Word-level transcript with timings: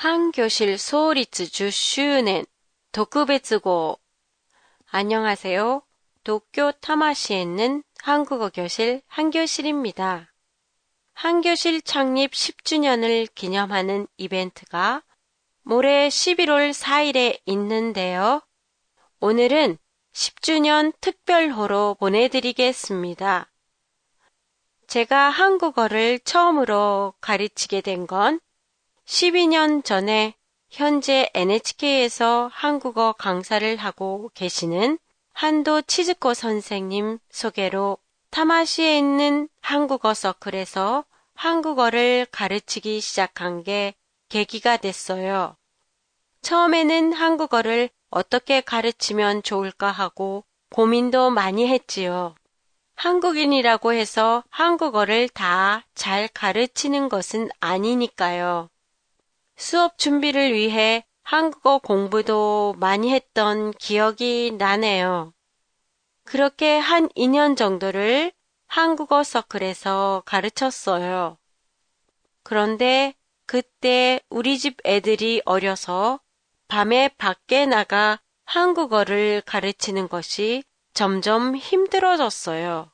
한교실 0.00 0.78
소리츠 0.78 1.44
10周年 1.44 2.46
독후베츠고 2.90 4.00
안녕하세요. 4.90 5.82
도쿄 6.24 6.72
타마시에 6.80 7.42
있는 7.42 7.82
한국어 8.00 8.48
교실 8.48 9.02
한교실입니다. 9.08 10.32
한교실 11.12 11.82
창립 11.82 12.32
10주년을 12.32 13.28
기념하는 13.34 14.06
이벤트가 14.16 15.02
모레 15.64 16.08
11월 16.08 16.72
4일에 16.72 17.40
있는데요. 17.44 18.40
오늘은 19.20 19.76
10주년 20.14 20.94
특별호로 21.02 21.96
보내드리겠습니다. 22.00 23.50
제가 24.86 25.28
한국어를 25.28 26.20
처음으로 26.20 27.12
가르치게 27.20 27.82
된 27.82 28.06
건 28.06 28.40
12년 29.10 29.84
전에 29.84 30.34
현재 30.70 31.28
NHK에서 31.34 32.48
한국어 32.52 33.12
강사를 33.12 33.76
하고 33.76 34.30
계시는 34.34 35.00
한도 35.32 35.82
치즈코 35.82 36.32
선생님 36.32 37.18
소개로 37.28 37.98
타마시에 38.30 38.96
있는 38.96 39.48
한국어 39.60 40.14
서클에서 40.14 41.04
한국어를 41.34 42.24
가르치기 42.30 43.00
시작한 43.00 43.64
게 43.64 43.94
계기가 44.28 44.76
됐어요. 44.76 45.56
처음에는 46.42 47.12
한국어를 47.12 47.90
어떻게 48.10 48.60
가르치면 48.60 49.42
좋을까 49.42 49.90
하고 49.90 50.44
고민도 50.70 51.30
많이 51.30 51.66
했지요. 51.66 52.36
한국인이라고 52.94 53.92
해서 53.92 54.44
한국어를 54.50 55.28
다 55.30 55.82
잘 55.96 56.28
가르치는 56.28 57.08
것은 57.08 57.48
아니니까요. 57.58 58.70
수업 59.60 59.98
준비를 59.98 60.54
위해 60.54 61.04
한국어 61.22 61.76
공부도 61.76 62.76
많이 62.78 63.12
했던 63.12 63.72
기억이 63.72 64.52
나네요. 64.56 65.34
그렇게 66.24 66.78
한 66.78 67.10
2년 67.10 67.56
정도를 67.56 68.32
한국어 68.66 69.22
서클에서 69.22 70.22
가르쳤어요. 70.24 71.36
그런데 72.42 73.12
그때 73.44 74.20
우리 74.30 74.58
집 74.58 74.78
애들이 74.86 75.42
어려서 75.44 76.20
밤에 76.66 77.08
밖에 77.18 77.66
나가 77.66 78.18
한국어를 78.46 79.42
가르치는 79.44 80.08
것이 80.08 80.64
점점 80.94 81.54
힘들어졌어요. 81.54 82.90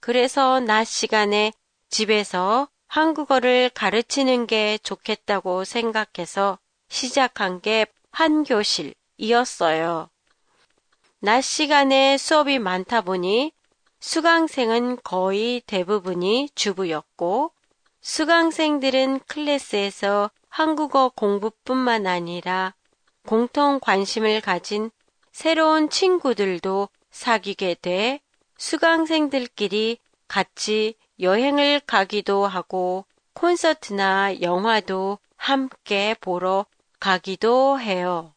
그래서 0.00 0.60
낮 0.60 0.84
시간에 0.84 1.52
집에서 1.90 2.70
한국어를 2.88 3.70
가르치는 3.70 4.46
게 4.46 4.78
좋겠다고 4.78 5.64
생각해서 5.64 6.58
시작한 6.88 7.60
게 7.60 7.86
한교실이었어요. 8.12 10.08
낮 11.20 11.40
시간에 11.42 12.16
수업이 12.16 12.58
많다 12.58 13.00
보니 13.00 13.52
수강생은 14.00 14.98
거의 15.02 15.60
대부분이 15.66 16.50
주부였고 16.54 17.52
수강생들은 18.00 19.20
클래스에서 19.26 20.30
한국어 20.48 21.10
공부뿐만 21.14 22.06
아니라 22.06 22.74
공통 23.26 23.80
관심을 23.80 24.40
가진 24.40 24.90
새로운 25.32 25.90
친구들도 25.90 26.88
사귀게 27.10 27.74
돼 27.82 28.20
수강생들끼리 28.56 29.98
같이 30.28 30.94
여행을 31.20 31.80
가기도 31.80 32.46
하고 32.46 33.04
콘서트나 33.34 34.40
영화도 34.40 35.18
함께 35.36 36.14
보러 36.20 36.66
가기도 36.98 37.78
해요. 37.78 38.32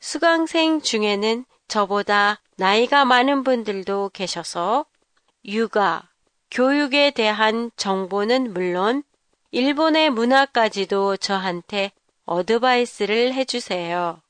수강생 0.00 0.80
중에는 0.80 1.44
저보다 1.68 2.40
나이가 2.56 3.04
많은 3.04 3.44
분들도 3.44 4.10
계셔서 4.12 4.86
육아, 5.44 6.08
교육에 6.50 7.10
대한 7.10 7.70
정보는 7.76 8.52
물론 8.52 9.02
일본의 9.52 10.10
문화까지도 10.10 11.16
저한테 11.16 11.92
어드바이스를 12.24 13.34
해주세요. 13.34 14.20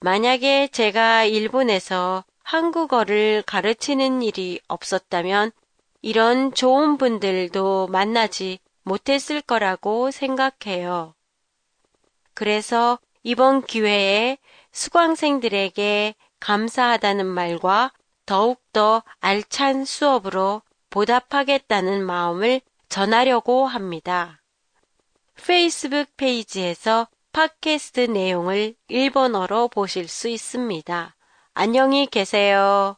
만약에 0.00 0.68
제가 0.68 1.24
일본에서 1.24 2.24
한국어를 2.48 3.42
가르치는 3.42 4.22
일이 4.22 4.58
없었다면 4.68 5.52
이런 6.00 6.54
좋은 6.54 6.96
분들도 6.96 7.88
만나지 7.88 8.58
못했을 8.84 9.42
거라고 9.42 10.10
생각해요. 10.10 11.14
그래서 12.32 12.98
이번 13.22 13.60
기회에 13.60 14.38
수강생들에게 14.72 16.14
감사하다는 16.40 17.26
말과 17.26 17.92
더욱더 18.24 19.02
알찬 19.20 19.84
수업으로 19.84 20.62
보답하겠다는 20.88 22.02
마음을 22.02 22.62
전하려고 22.88 23.66
합니다. 23.66 24.40
페이스북 25.34 26.16
페이지에서 26.16 27.08
팟캐스트 27.32 28.00
내용을 28.00 28.74
일본어로 28.88 29.68
보실 29.68 30.08
수 30.08 30.28
있습니다. 30.28 31.14
안녕히 31.60 32.06
계세요. 32.06 32.96